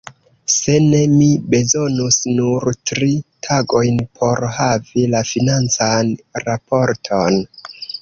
[0.51, 3.11] Se ne, mi bezonus nur tri
[3.49, 6.15] tagojn por havi la financan
[6.49, 7.43] raporton.